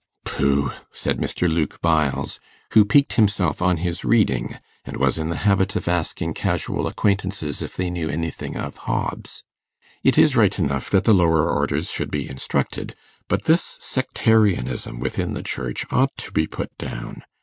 'Pooh!' 0.25 0.71
said 0.91 1.19
Mr. 1.19 1.47
Luke 1.47 1.79
Byles, 1.79 2.39
who 2.73 2.83
piqued 2.85 3.13
himself 3.13 3.61
on 3.61 3.77
his 3.77 4.03
reading, 4.03 4.57
and 4.83 4.97
was 4.97 5.19
in 5.19 5.29
the 5.29 5.37
habit 5.45 5.75
of 5.75 5.87
asking 5.87 6.33
casual 6.33 6.87
acquaintances 6.87 7.61
if 7.61 7.75
they 7.77 7.91
knew 7.91 8.09
anything 8.09 8.57
of 8.57 8.77
Hobbes; 8.77 9.43
'it 10.03 10.17
is 10.17 10.35
right 10.35 10.57
enough 10.57 10.89
that 10.89 11.03
the 11.03 11.13
lower 11.13 11.47
orders 11.47 11.91
should 11.91 12.09
be 12.09 12.27
instructed. 12.27 12.95
But 13.27 13.43
this 13.43 13.77
sectarianism 13.79 14.99
within 14.99 15.35
the 15.35 15.43
Church 15.43 15.85
ought 15.91 16.17
to 16.17 16.31
be 16.31 16.47
put 16.47 16.75
down. 16.79 17.21